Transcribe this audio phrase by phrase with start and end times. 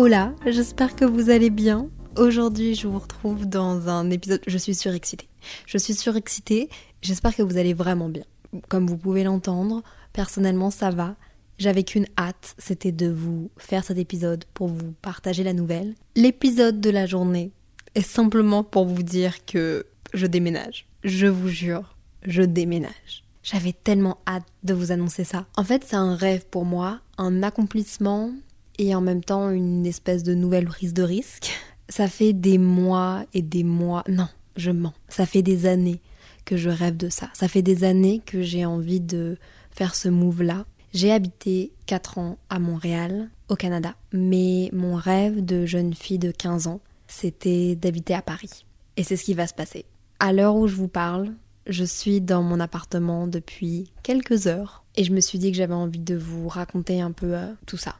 [0.00, 1.90] Hola, j'espère que vous allez bien.
[2.16, 4.40] Aujourd'hui, je vous retrouve dans un épisode.
[4.46, 5.28] Je suis surexcitée.
[5.66, 6.68] Je suis surexcitée.
[7.02, 8.22] J'espère que vous allez vraiment bien.
[8.68, 11.16] Comme vous pouvez l'entendre, personnellement, ça va.
[11.58, 15.96] J'avais qu'une hâte, c'était de vous faire cet épisode pour vous partager la nouvelle.
[16.14, 17.50] L'épisode de la journée
[17.96, 19.84] est simplement pour vous dire que
[20.14, 20.86] je déménage.
[21.02, 23.24] Je vous jure, je déménage.
[23.42, 25.46] J'avais tellement hâte de vous annoncer ça.
[25.56, 28.30] En fait, c'est un rêve pour moi, un accomplissement
[28.78, 31.50] et en même temps une espèce de nouvelle prise de risque.
[31.88, 36.00] Ça fait des mois et des mois, non, je mens, ça fait des années
[36.44, 37.28] que je rêve de ça.
[37.34, 39.36] Ça fait des années que j'ai envie de
[39.70, 40.64] faire ce move-là.
[40.94, 46.30] J'ai habité 4 ans à Montréal, au Canada, mais mon rêve de jeune fille de
[46.30, 48.64] 15 ans, c'était d'habiter à Paris.
[48.96, 49.84] Et c'est ce qui va se passer.
[50.20, 51.34] À l'heure où je vous parle,
[51.66, 55.74] je suis dans mon appartement depuis quelques heures et je me suis dit que j'avais
[55.74, 57.96] envie de vous raconter un peu euh, tout ça.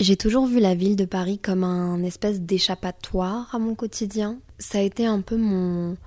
[0.00, 4.38] J'ai toujours vu la ville de Paris comme un espèce d'échappatoire à mon quotidien.
[4.58, 5.98] Ça a été un peu mon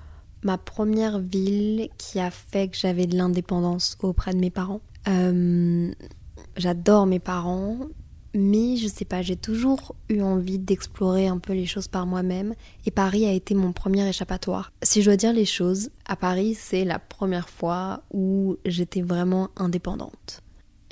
[0.42, 4.82] ma première ville qui a fait que j'avais de l'indépendance auprès de mes parents.
[5.08, 5.92] Euh,
[6.58, 7.78] j'adore mes parents,
[8.34, 12.56] mais je sais pas, j'ai toujours eu envie d'explorer un peu les choses par moi-même
[12.88, 14.74] et Paris a été mon premier échappatoire.
[14.82, 19.50] Si je dois dire les choses, à Paris, c'est la première fois où j'étais vraiment
[19.56, 20.42] indépendante.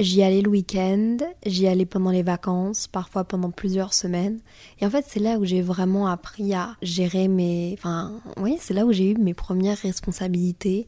[0.02, 4.40] J'y allais le week-end, j'y allais pendant les vacances, parfois pendant plusieurs semaines.
[4.80, 7.76] Et en fait, c'est là où j'ai vraiment appris à gérer mes...
[7.78, 10.88] Enfin, oui, c'est là où j'ai eu mes premières responsabilités.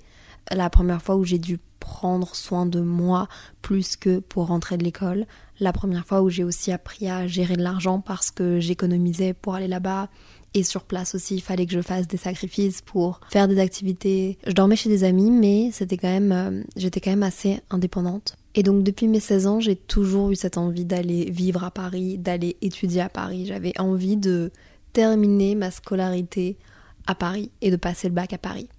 [0.52, 3.28] La première fois où j'ai dû prendre soin de moi
[3.62, 5.28] plus que pour rentrer de l'école.
[5.60, 9.54] La première fois où j'ai aussi appris à gérer de l'argent parce que j'économisais pour
[9.54, 10.10] aller là-bas.
[10.56, 14.40] Et sur place aussi, il fallait que je fasse des sacrifices pour faire des activités.
[14.48, 18.38] Je dormais chez des amis, mais c'était quand même, euh, j'étais quand même assez indépendante.
[18.56, 22.18] Et donc depuis mes 16 ans, j'ai toujours eu cette envie d'aller vivre à Paris,
[22.18, 23.46] d'aller étudier à Paris.
[23.47, 24.52] J'avais envie de
[24.94, 26.58] terminer ma scolarité
[27.08, 28.69] à Paris et de passer le bac à Paris.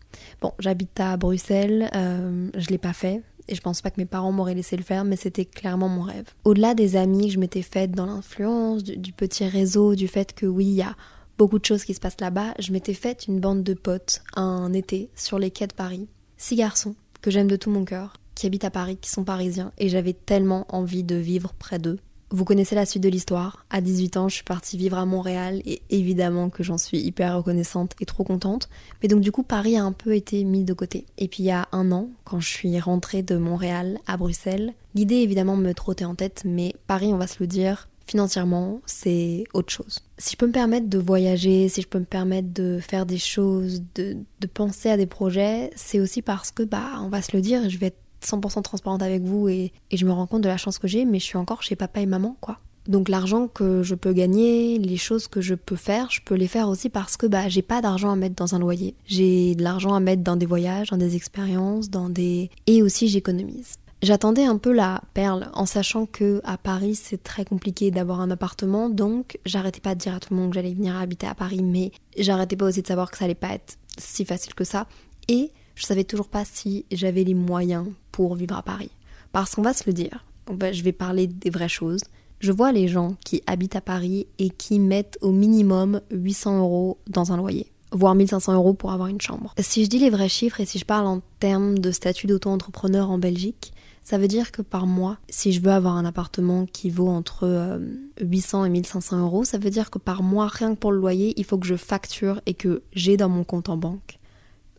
[0.41, 3.23] Bon, j'habite à Bruxelles, euh, je l'ai pas fait.
[3.47, 6.01] Et je pense pas que mes parents m'auraient laissé le faire, mais c'était clairement mon
[6.03, 6.25] rêve.
[6.45, 10.33] Au-delà des amis que je m'étais faites dans l'influence, du, du, petit réseau, du fait
[10.33, 10.97] que oui, il y a
[11.37, 14.73] beaucoup de choses qui se passent là-bas, je m'étais faite une bande de potes un
[14.73, 16.09] été sur les quais de Paris.
[16.39, 19.73] Six garçons que j'aime de tout mon cœur qui habitent à Paris, qui sont parisiens,
[19.79, 21.99] et j'avais tellement envie de vivre près d'eux.
[22.31, 23.65] Vous connaissez la suite de l'histoire?
[23.71, 27.37] À 18 ans, je suis partie vivre à Montréal et évidemment que j'en suis hyper
[27.37, 28.69] reconnaissante et trop contente.
[29.01, 31.07] Mais donc du coup, Paris a un peu été mis de côté.
[31.17, 34.73] Et puis il y a un an, quand je suis rentrée de Montréal à Bruxelles,
[34.97, 39.45] l'idée évidemment me trottait en tête, mais Paris, on va se le dire, financièrement, c'est
[39.53, 40.01] autre chose.
[40.19, 43.19] Si je peux me permettre de voyager, si je peux me permettre de faire des
[43.19, 47.37] choses, de, de penser à des projets, c'est aussi parce que, bah, on va se
[47.37, 50.49] le dire, je vais être 100% transparente avec vous et, je me rends compte de
[50.49, 52.59] la chance que j'ai, mais je suis encore chez papa et maman, quoi.
[52.87, 56.49] Donc l'argent que je peux gagner, les choses que je peux faire, je peux les
[56.49, 58.95] faire aussi parce que bah j'ai pas d'argent à mettre dans un loyer.
[59.07, 63.09] J'ai de l'argent à mettre dans des voyages, dans des expériences, dans des et aussi
[63.09, 63.77] j'économise.
[64.03, 68.31] J'attendais un peu la perle en sachant que à Paris c'est très compliqué d'avoir un
[68.31, 71.35] appartement donc j'arrêtais pas de dire à tout le monde que j'allais venir habiter à
[71.35, 74.65] Paris mais j'arrêtais pas aussi de savoir que ça allait pas être si facile que
[74.65, 74.87] ça
[75.29, 78.91] et je savais toujours pas si j'avais les moyens pour vivre à Paris.
[79.33, 82.03] Parce qu'on va se le dire, je vais parler des vraies choses.
[82.41, 86.99] Je vois les gens qui habitent à Paris et qui mettent au minimum 800 euros
[87.09, 89.55] dans un loyer, voire 1500 euros pour avoir une chambre.
[89.59, 93.11] Si je dis les vrais chiffres et si je parle en termes de statut d'auto-entrepreneur
[93.11, 93.73] en Belgique,
[94.05, 97.81] ça veut dire que par mois, si je veux avoir un appartement qui vaut entre
[98.21, 100.99] 800 euh, et 1500 euros, ça veut dire que par mois, rien que pour le
[100.99, 104.19] loyer, il faut que je facture et que j'ai dans mon compte en banque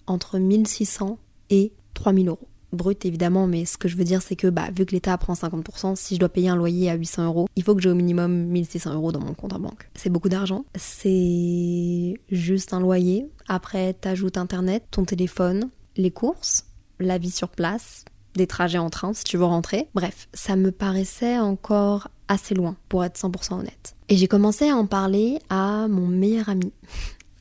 [0.08, 1.18] entre 1600
[1.50, 2.48] et 3000 euros.
[2.72, 5.34] Brut évidemment, mais ce que je veux dire c'est que bah, vu que l'État prend
[5.34, 7.96] 50%, si je dois payer un loyer à 800 euros, il faut que j'ai au
[7.96, 9.90] minimum 1600 euros dans mon compte en banque.
[9.94, 10.66] C'est beaucoup d'argent.
[10.76, 13.28] C'est juste un loyer.
[13.48, 16.66] Après, t'ajoutes Internet, ton téléphone, les courses,
[17.00, 18.04] la vie sur place,
[18.36, 19.88] des trajets en train si tu veux rentrer.
[19.96, 23.96] Bref, ça me paraissait encore assez loin pour être 100% honnête.
[24.10, 26.74] Et j'ai commencé à en parler à mon meilleur ami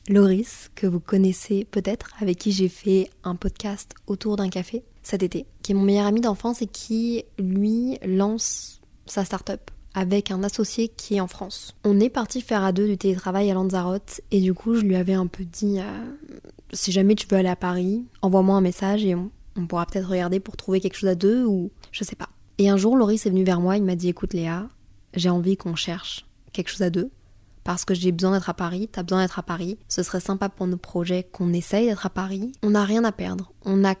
[0.07, 5.23] Loris, que vous connaissez peut-être, avec qui j'ai fait un podcast autour d'un café cet
[5.23, 10.43] été, qui est mon meilleur ami d'enfance et qui, lui, lance sa start-up avec un
[10.43, 11.75] associé qui est en France.
[11.83, 14.95] On est parti faire à deux du télétravail à Lanzarote et du coup je lui
[14.95, 15.83] avais un peu dit euh,
[16.73, 20.09] si jamais tu veux aller à Paris, envoie-moi un message et on, on pourra peut-être
[20.09, 22.29] regarder pour trouver quelque chose à deux ou je sais pas.
[22.57, 24.67] Et un jour Loris est venu vers moi, il m'a dit écoute Léa,
[25.13, 27.09] j'ai envie qu'on cherche quelque chose à deux
[27.65, 30.47] parce que j'ai besoin d'être à Paris, t'as besoin d'être à Paris, ce serait sympa
[30.47, 32.53] pour nos projets qu'on essaye d'être à Paris.
[32.63, 33.95] On n'a rien à perdre, on n'a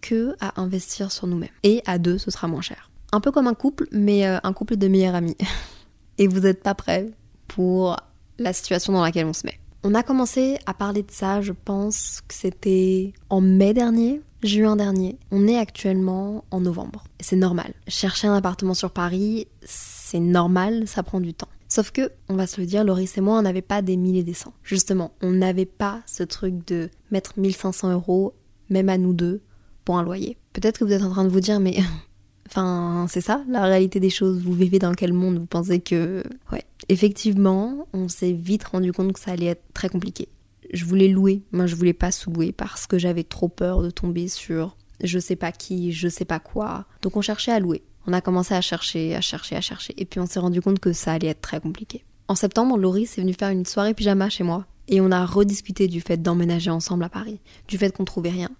[0.00, 1.50] que à investir sur nous-mêmes.
[1.62, 4.52] Et à deux, ce sera moins cher un peu comme un couple, mais euh, un
[4.52, 5.36] couple de meilleurs amis.
[6.18, 7.10] Et vous n'êtes pas prêts
[7.48, 7.96] pour
[8.38, 9.58] la situation dans laquelle on se met.
[9.82, 14.76] On a commencé à parler de ça, je pense que c'était en mai dernier, juin
[14.76, 15.18] dernier.
[15.30, 17.04] On est actuellement en novembre.
[17.18, 17.72] C'est normal.
[17.88, 21.48] Chercher un appartement sur Paris, c'est normal, ça prend du temps.
[21.70, 24.16] Sauf que, on va se le dire, Loris et moi, on n'avait pas des mille
[24.16, 24.52] et des cents.
[24.62, 28.34] Justement, on n'avait pas ce truc de mettre 1500 euros,
[28.68, 29.40] même à nous deux,
[29.84, 30.36] pour un loyer.
[30.52, 31.78] Peut-être que vous êtes en train de vous dire, mais
[32.50, 34.42] Enfin, c'est ça, la réalité des choses.
[34.42, 35.38] Vous vivez dans quel monde?
[35.38, 36.24] Vous pensez que...
[36.50, 36.64] Ouais.
[36.88, 40.28] Effectivement, on s'est vite rendu compte que ça allait être très compliqué.
[40.72, 44.28] Je voulais louer, moi je voulais pas sous-louer parce que j'avais trop peur de tomber
[44.28, 46.86] sur je sais pas qui, je sais pas quoi.
[47.02, 47.82] Donc on cherchait à louer.
[48.06, 49.94] On a commencé à chercher, à chercher, à chercher.
[49.96, 52.04] Et puis on s'est rendu compte que ça allait être très compliqué.
[52.28, 54.66] En septembre, Loris est venu faire une soirée pyjama chez moi.
[54.88, 57.40] Et on a rediscuté du fait d'emménager ensemble à Paris.
[57.68, 58.50] Du fait qu'on trouvait rien.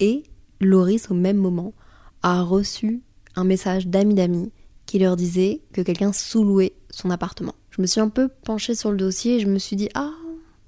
[0.00, 0.24] Et
[0.60, 1.72] Loris, au même moment,
[2.22, 3.02] a reçu
[3.34, 4.52] un message d'amis d'amis
[4.86, 7.54] qui leur disait que quelqu'un sous-louait son appartement.
[7.70, 10.10] Je me suis un peu penchée sur le dossier et je me suis dit ah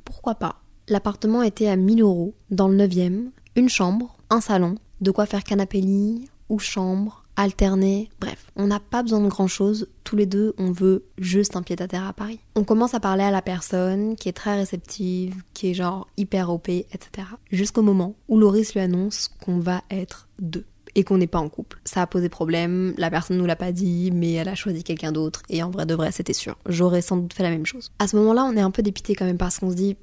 [0.05, 0.62] pourquoi pas?
[0.88, 5.44] L'appartement était à 1000 euros dans le 9e, une chambre, un salon, de quoi faire
[5.44, 10.27] canapé lit ou chambre, alterner, bref, on n'a pas besoin de grand chose, tous les
[10.27, 12.41] deux on veut juste un pied à terre à Paris.
[12.55, 16.51] On commence à parler à la personne qui est très réceptive, qui est genre hyper
[16.51, 17.29] OP, etc.
[17.51, 20.65] Jusqu'au moment où Loris lui annonce qu'on va être deux
[20.95, 21.81] et qu'on n'est pas en couple.
[21.85, 25.13] Ça a posé problème, la personne nous l'a pas dit, mais elle a choisi quelqu'un
[25.13, 26.57] d'autre et en vrai de vrai c'était sûr.
[26.67, 27.91] J'aurais sans doute fait la même chose.
[27.99, 29.97] À ce moment-là, on est un peu dépité quand même parce qu'on se dit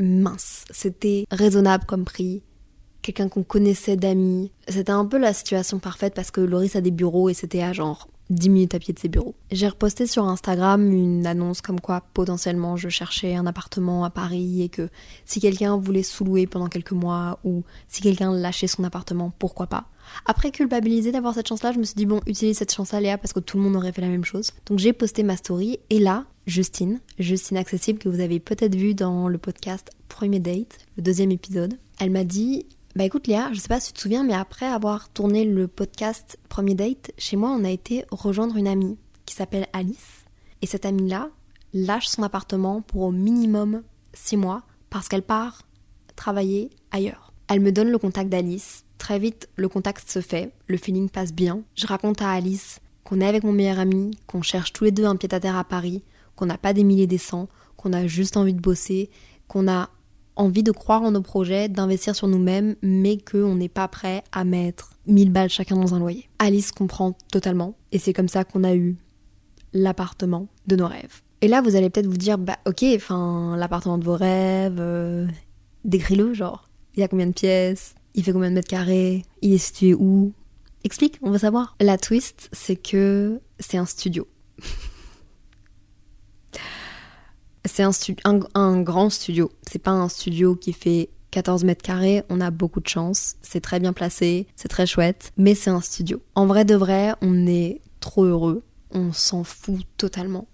[0.00, 2.42] mince, c'était raisonnable comme prix,
[3.12, 4.50] quelqu'un qu'on connaissait d'amis.
[4.68, 7.72] C'était un peu la situation parfaite parce que Loris a des bureaux et c'était à
[7.72, 9.34] genre 10 minutes à pied de ses bureaux.
[9.50, 14.62] J'ai reposté sur Instagram une annonce comme quoi potentiellement je cherchais un appartement à Paris
[14.62, 14.90] et que
[15.24, 19.86] si quelqu'un voulait sous-louer pendant quelques mois ou si quelqu'un lâchait son appartement, pourquoi pas.
[20.26, 23.32] Après culpabiliser d'avoir cette chance-là, je me suis dit bon, utilise cette chance-là Léa parce
[23.32, 24.52] que tout le monde aurait fait la même chose.
[24.66, 28.94] Donc j'ai posté ma story et là, Justine, Justine Accessible que vous avez peut-être vu
[28.94, 32.66] dans le podcast Premier Date, le deuxième épisode, elle m'a dit
[32.98, 35.68] bah écoute Léa, je sais pas si tu te souviens, mais après avoir tourné le
[35.68, 40.24] podcast Premier Date, chez moi on a été rejoindre une amie qui s'appelle Alice.
[40.62, 41.30] Et cette amie-là
[41.72, 43.84] lâche son appartement pour au minimum
[44.14, 45.62] 6 mois parce qu'elle part
[46.16, 47.32] travailler ailleurs.
[47.46, 48.84] Elle me donne le contact d'Alice.
[48.98, 51.60] Très vite, le contact se fait, le feeling passe bien.
[51.76, 55.04] Je raconte à Alice qu'on est avec mon meilleur ami, qu'on cherche tous les deux
[55.04, 56.02] un pied-à-terre à Paris,
[56.34, 57.46] qu'on n'a pas des milliers des cents,
[57.76, 59.08] qu'on a juste envie de bosser,
[59.46, 59.88] qu'on a
[60.38, 64.44] envie de croire en nos projets, d'investir sur nous-mêmes, mais qu'on n'est pas prêt à
[64.44, 66.28] mettre 1000 balles chacun dans un loyer.
[66.38, 68.96] Alice comprend totalement, et c'est comme ça qu'on a eu
[69.72, 71.22] l'appartement de nos rêves.
[71.40, 75.26] Et là, vous allez peut-être vous dire, bah ok, enfin, l'appartement de vos rêves, euh,
[75.84, 79.52] décris-le, genre, il y a combien de pièces, il fait combien de mètres carrés, il
[79.52, 80.32] est situé où?
[80.84, 81.76] Explique, on va savoir.
[81.80, 84.26] La twist, c'est que c'est un studio.
[87.68, 87.84] C'est
[88.24, 89.52] un, grand studio.
[89.62, 93.60] C'est pas un studio qui fait 14 mètres carrés, on a beaucoup de chance, c'est
[93.60, 96.22] très bien placé, c'est très chouette, mais c'est un studio.
[96.34, 100.48] En vrai de vrai, on est trop heureux, on s'en fout totalement.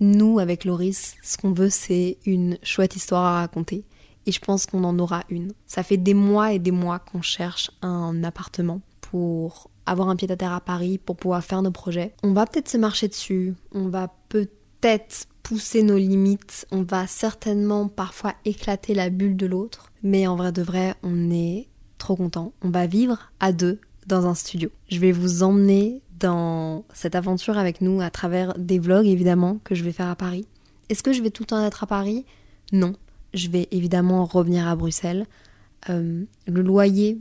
[0.00, 3.84] Nous, avec Loris, ce qu'on veut, c'est une chouette histoire à raconter.
[4.26, 5.52] Et je pense qu'on en aura une.
[5.66, 10.30] Ça fait des mois et des mois qu'on cherche un appartement pour avoir un pied
[10.30, 12.14] à terre à Paris, pour pouvoir faire nos projets.
[12.22, 14.57] On va peut-être se marcher dessus, on va peut-être
[15.42, 20.52] pousser nos limites, on va certainement parfois éclater la bulle de l'autre, mais en vrai
[20.52, 22.52] de vrai, on est trop content.
[22.62, 24.70] On va vivre à deux dans un studio.
[24.90, 29.74] Je vais vous emmener dans cette aventure avec nous à travers des vlogs évidemment que
[29.74, 30.46] je vais faire à Paris.
[30.88, 32.24] Est-ce que je vais tout le temps être à Paris?
[32.72, 32.94] Non.
[33.34, 35.26] Je vais évidemment revenir à Bruxelles.
[35.90, 37.18] Euh, le loyer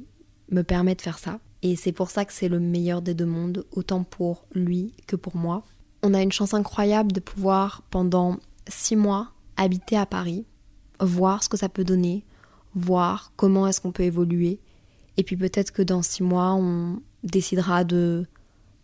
[0.52, 1.40] me permet de faire ça.
[1.64, 5.16] Et c'est pour ça que c'est le meilleur des deux mondes, autant pour lui que
[5.16, 5.64] pour moi
[6.08, 8.38] on a une chance incroyable de pouvoir pendant
[8.68, 10.46] six mois habiter à Paris,
[11.02, 12.24] voir ce que ça peut donner,
[12.76, 14.60] voir comment est-ce qu'on peut évoluer.
[15.18, 18.26] Et puis peut-être que dans six mois, on décidera de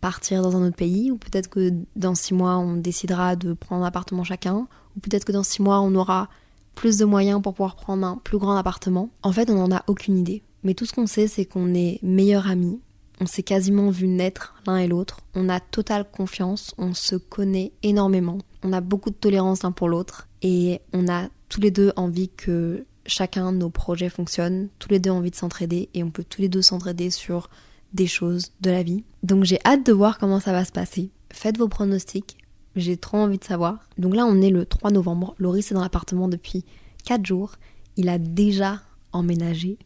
[0.02, 3.84] partir dans un autre pays, ou peut-être que dans six mois, on décidera de prendre
[3.84, 4.66] un appartement chacun,
[4.96, 6.28] ou peut-être que dans six mois, on aura
[6.74, 9.82] plus de moyens pour pouvoir prendre un plus grand appartement En fait, on n'en a
[9.86, 10.42] aucune idée.
[10.62, 12.80] Mais tout ce qu'on sait, c'est qu'on est meilleurs amis.
[13.20, 15.20] On s'est quasiment vu naître l'un et l'autre.
[15.34, 16.74] On a totale confiance.
[16.78, 18.38] On se connaît énormément.
[18.62, 20.28] On a beaucoup de tolérance l'un pour l'autre.
[20.42, 24.68] Et on a tous les deux envie que chacun de nos projets fonctionne.
[24.78, 25.88] Tous les deux envie de s'entraider.
[25.94, 27.50] Et on peut tous les deux s'entraider sur
[27.92, 29.04] des choses de la vie.
[29.22, 31.10] Donc j'ai hâte de voir comment ça va se passer.
[31.32, 32.36] Faites vos pronostics.
[32.76, 33.88] J'ai trop envie de savoir.
[33.98, 35.36] Donc là, on est le 3 novembre.
[35.38, 36.64] Loris est dans l'appartement depuis
[37.04, 37.52] 4 jours.
[37.96, 38.80] Il a déjà
[39.12, 39.78] emménagé.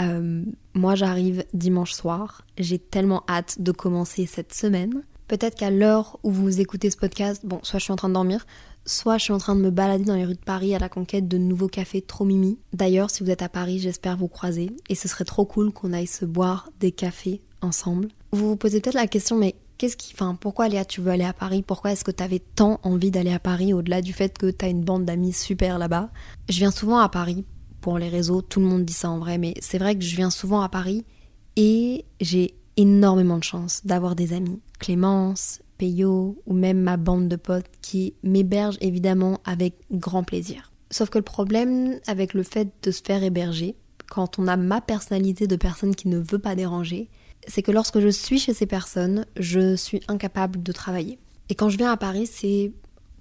[0.00, 2.42] Euh, moi, j'arrive dimanche soir.
[2.58, 5.02] J'ai tellement hâte de commencer cette semaine.
[5.28, 8.14] Peut-être qu'à l'heure où vous écoutez ce podcast, bon, soit je suis en train de
[8.14, 8.46] dormir,
[8.84, 10.88] soit je suis en train de me balader dans les rues de Paris à la
[10.88, 12.58] conquête de nouveaux cafés trop mimi.
[12.72, 14.70] D'ailleurs, si vous êtes à Paris, j'espère vous croiser.
[14.88, 18.08] Et ce serait trop cool qu'on aille se boire des cafés ensemble.
[18.32, 21.24] Vous vous posez peut-être la question, mais qu'est-ce qui, enfin, pourquoi Léa, tu veux aller
[21.24, 21.62] à Paris?
[21.62, 24.64] Pourquoi est-ce que tu avais tant envie d'aller à Paris au-delà du fait que tu
[24.64, 26.10] as une bande d'amis super là-bas?
[26.50, 27.46] Je viens souvent à Paris
[27.84, 30.16] pour les réseaux, tout le monde dit ça en vrai, mais c'est vrai que je
[30.16, 31.04] viens souvent à Paris
[31.54, 34.58] et j'ai énormément de chance d'avoir des amis.
[34.78, 40.72] Clémence, Peyo ou même ma bande de potes qui m'hébergent évidemment avec grand plaisir.
[40.90, 43.76] Sauf que le problème avec le fait de se faire héberger,
[44.08, 47.10] quand on a ma personnalité de personne qui ne veut pas déranger,
[47.46, 51.18] c'est que lorsque je suis chez ces personnes, je suis incapable de travailler.
[51.50, 52.72] Et quand je viens à Paris, c'est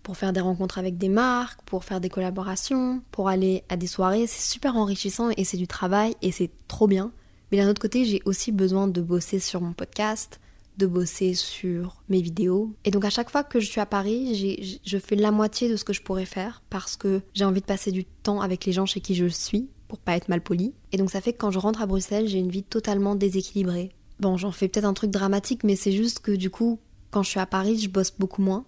[0.03, 3.88] pour faire des rencontres avec des marques, pour faire des collaborations, pour aller à des
[3.88, 4.27] soirées.
[4.27, 7.12] C'est super enrichissant et c'est du travail et c'est trop bien.
[7.51, 10.39] Mais d'un autre côté, j'ai aussi besoin de bosser sur mon podcast,
[10.77, 12.74] de bosser sur mes vidéos.
[12.83, 15.77] Et donc à chaque fois que je suis à Paris, je fais la moitié de
[15.77, 18.72] ce que je pourrais faire parce que j'ai envie de passer du temps avec les
[18.72, 20.74] gens chez qui je suis pour pas être mal poli.
[20.91, 23.91] Et donc ça fait que quand je rentre à Bruxelles, j'ai une vie totalement déséquilibrée.
[24.19, 26.79] Bon, j'en fais peut-être un truc dramatique, mais c'est juste que du coup,
[27.12, 28.65] quand je suis à Paris, je bosse beaucoup moins.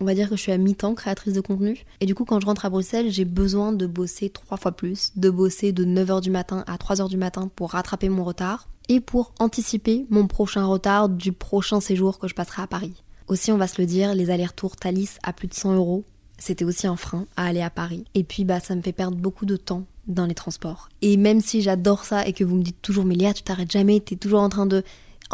[0.00, 1.84] On va dire que je suis à mi-temps créatrice de contenu.
[2.00, 5.12] Et du coup, quand je rentre à Bruxelles, j'ai besoin de bosser trois fois plus,
[5.16, 9.00] de bosser de 9h du matin à 3h du matin pour rattraper mon retard et
[9.00, 13.02] pour anticiper mon prochain retard du prochain séjour que je passerai à Paris.
[13.28, 16.04] Aussi, on va se le dire, les allers-retours Thalys à plus de 100 euros,
[16.38, 18.04] c'était aussi un frein à aller à Paris.
[18.14, 20.88] Et puis, bah, ça me fait perdre beaucoup de temps dans les transports.
[21.00, 23.70] Et même si j'adore ça et que vous me dites toujours, mais Léa, tu t'arrêtes
[23.70, 24.82] jamais, t'es toujours en train de.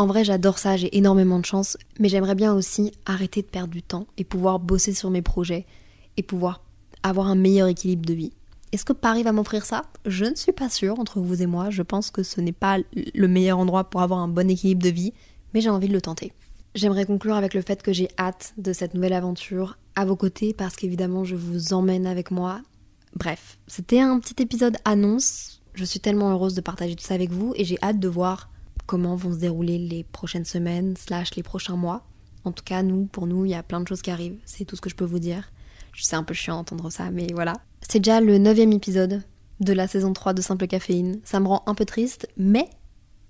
[0.00, 3.69] En vrai, j'adore ça, j'ai énormément de chance, mais j'aimerais bien aussi arrêter de perdre
[3.69, 5.66] du temps et pouvoir bosser sur mes projets
[6.16, 6.62] et pouvoir
[7.02, 8.33] avoir un meilleur équilibre de vie.
[8.73, 9.83] Est-ce que Paris va m'offrir ça?
[10.07, 11.69] Je ne suis pas sûre, entre vous et moi.
[11.69, 14.88] Je pense que ce n'est pas le meilleur endroit pour avoir un bon équilibre de
[14.88, 15.12] vie,
[15.52, 16.33] mais j'ai envie de le tenter.
[16.75, 20.54] J'aimerais conclure avec le fait que j'ai hâte de cette nouvelle aventure à vos côtés
[20.54, 22.62] parce qu'évidemment je vous emmène avec moi.
[23.16, 25.61] Bref, c'était un petit épisode annonce.
[25.75, 28.49] Je suis tellement heureuse de partager tout ça avec vous et j'ai hâte de voir
[28.90, 32.02] comment vont se dérouler les prochaines semaines slash les prochains mois.
[32.44, 34.40] En tout cas, nous, pour nous, il y a plein de choses qui arrivent.
[34.44, 35.52] C'est tout ce que je peux vous dire.
[35.92, 37.52] Je sais un peu chiant d'entendre ça, mais voilà.
[37.88, 39.23] C'est déjà le neuvième épisode
[39.61, 41.20] de la saison 3 de Simple Caféine.
[41.23, 42.68] Ça me rend un peu triste, mais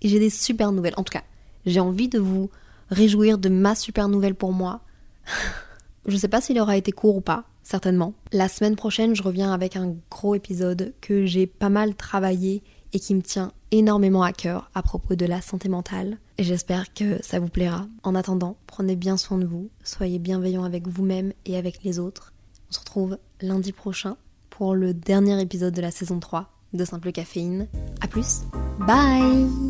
[0.00, 0.94] j'ai des super nouvelles.
[0.96, 1.24] En tout cas,
[1.66, 2.48] j'ai envie de vous
[2.88, 4.80] réjouir de ma super nouvelle pour moi.
[6.06, 8.14] je sais pas s'il aura été court ou pas, certainement.
[8.32, 13.00] La semaine prochaine, je reviens avec un gros épisode que j'ai pas mal travaillé et
[13.00, 16.18] qui me tient énormément à cœur à propos de la santé mentale.
[16.38, 17.86] Et j'espère que ça vous plaira.
[18.02, 22.32] En attendant, prenez bien soin de vous, soyez bienveillants avec vous-même et avec les autres.
[22.70, 24.16] On se retrouve lundi prochain
[24.48, 27.68] pour le dernier épisode de la saison 3 de Simple Caféine.
[28.00, 28.42] A plus,
[28.86, 29.69] bye